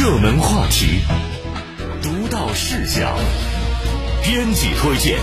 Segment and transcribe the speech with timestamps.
[0.00, 1.00] 热门话题，
[2.00, 3.18] 独到视角，
[4.22, 5.18] 编辑推荐。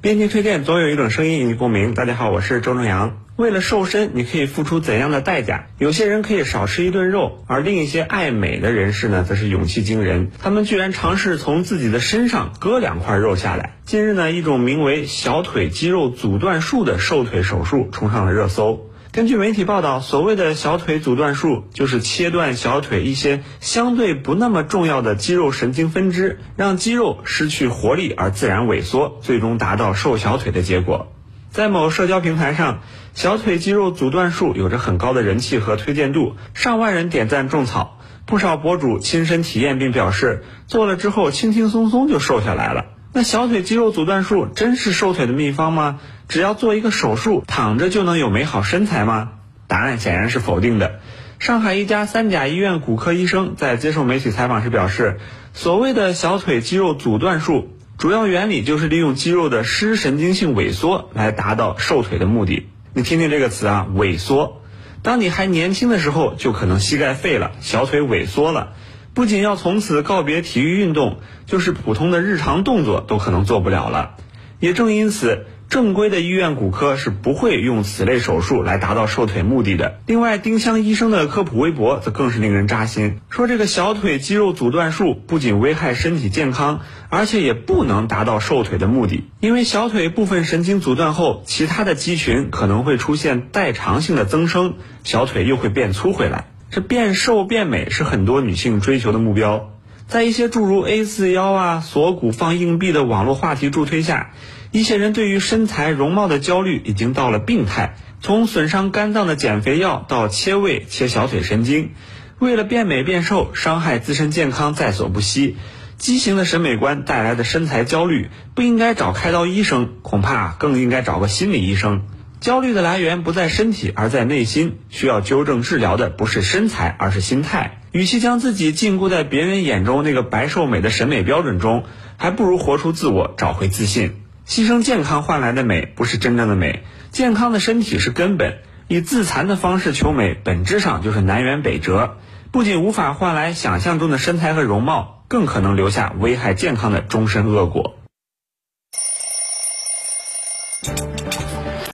[0.00, 1.92] 编辑推荐总有一种声音引起共鸣。
[1.92, 3.24] 大家好，我是周正阳。
[3.34, 5.66] 为了瘦身，你可以付出怎样的代价？
[5.78, 10.30] 有些人可以少吃一顿肉，而另一些爱美的人士呢，则是勇气惊人。
[10.40, 13.74] 他们居然尝试从自己的身上割两块肉下来。
[13.84, 18.84] 近日呢，一种名为小腿肌肉阻断术的瘦腿手术冲上了热搜。
[19.18, 31.10] 根据媒体报道，所谓的小腿阻断术，就是切断小腿一些相对不那么重要的肌肉神经分支，让肌肉失去活力而自然萎缩，最终达到瘦小腿的结果。
[31.50, 32.78] 在某社交平台上，
[33.12, 42.84] 小腿肌肉阻断术有着很高的人气和推荐度，上万人点赞种草，不少博主亲身体验并表示，做了之后轻轻松松就瘦下来了。
[43.18, 45.98] 那小腿肌肉阻断术真是瘦腿的秘方吗？
[46.28, 49.30] 只要做一个手术，躺着就能有美好身材吗？
[49.66, 51.00] 答案显然是否定的。
[51.40, 55.18] 上海一家三甲医院骨科医生在接受媒体采访时表示，
[55.52, 62.68] 所谓的小腿肌肉阻断术，主要原理就是利用肌肉的失神经性萎缩来达到瘦腿的目的。
[62.94, 64.62] 你听听这个词啊，萎缩。
[65.02, 68.74] 当你还年轻的时候，就可能膝盖废了，小腿萎缩了。
[69.18, 74.14] 不仅要从此告别体育运动，就是普通的日常动作都可能做不了了。
[74.60, 79.98] 也正因此，正规的医院骨科是不会用此类手术来达到瘦腿目的的。
[80.06, 89.24] 另外，丁香医生的科普微博则更是令人扎心，说这个小腿肌肉阻断术不仅危害身体健康，而且也不能达到瘦腿的目的。
[89.40, 96.44] 因为小腿部分神经阻断后，其他的肌群可能会出现代偿性的增生，小腿又会变粗回来。
[96.70, 99.70] 这变瘦变美是很多女性追求的目标，
[100.06, 104.32] 在一些诸如 A 四腰啊、锁骨放硬币的网络话题助推下，
[104.70, 107.96] 一些人对于身材容貌的焦虑已经到了病态。
[108.20, 111.92] 从损伤肝脏的减肥药到切胃切小腿神经，
[112.38, 115.56] 为了变美变瘦，伤害自身健康在所不惜。
[115.96, 122.02] 畸形的审美观带来的身材焦虑，不应该找开刀医生，恐怕更应该找个心理医生。
[122.40, 127.80] 焦虑的来源不在身体而在内心需要纠正治疗的不是身材而是心态。
[127.90, 131.84] 与其将自己禁锢在别人眼中那个白瘦美的审美标准中
[132.16, 134.22] 还不如活出自我找回自信。
[134.46, 142.18] 牺牲健康换来的美不是真正的美健康的身体是根本以自残的方式求美本质上就是南辕北辙。
[142.52, 147.98] 不仅无法换来想象中的身材和容貌更可能留下危害健康的终身恶果。